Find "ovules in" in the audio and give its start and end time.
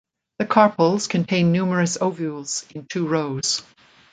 2.01-2.87